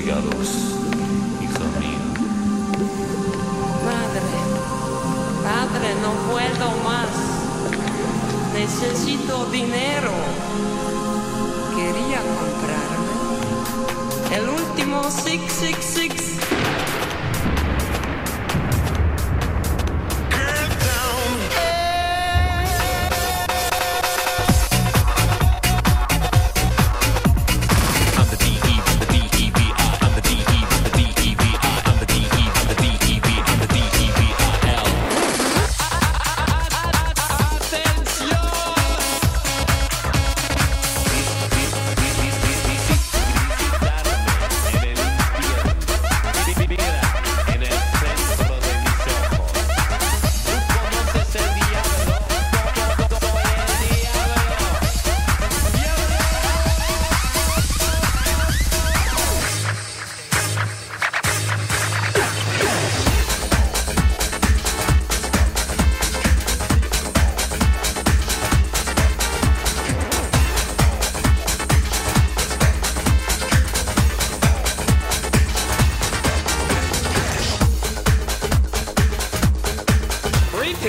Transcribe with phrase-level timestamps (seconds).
[0.00, 0.48] llegados,
[1.42, 2.04] hija mía.
[3.84, 4.34] Madre,
[5.42, 7.10] padre, no puedo más.
[8.54, 10.12] Necesito dinero.
[11.76, 13.14] Quería comprarme
[14.36, 16.39] el último 666.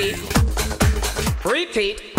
[0.01, 1.45] Repeat.
[1.45, 2.10] Repeat.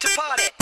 [0.00, 0.08] To.
[0.16, 0.57] Party.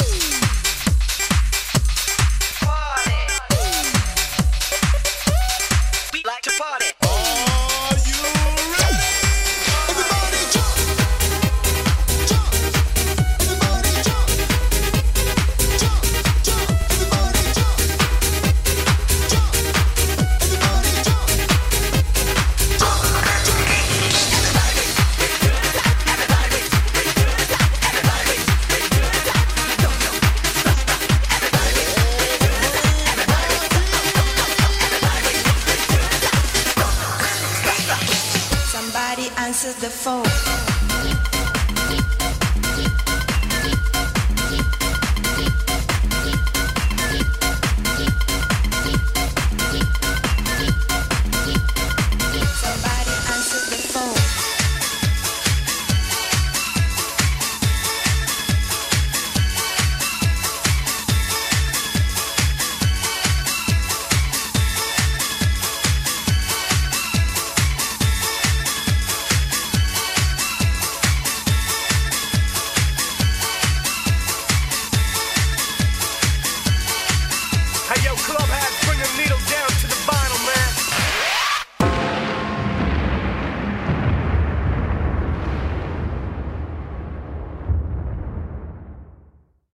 [39.72, 40.45] the phone.